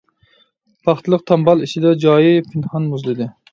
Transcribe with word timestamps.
پاختىلىق 0.87 1.27
تامبال 1.33 1.63
ئىچىدە 1.67 1.93
جايى 2.07 2.43
پىنھان 2.51 2.91
مۇزلىدى. 2.97 3.33